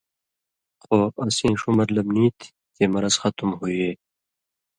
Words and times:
خو 0.81 0.95
اسیں 1.23 1.53
ݜُو 1.59 1.69
مطلب 1.79 2.05
نی 2.15 2.25
تھی 2.39 2.47
چے 2.75 2.83
مرض 2.93 3.13
ختم 3.21 3.49
ہُوئیے 3.59 3.91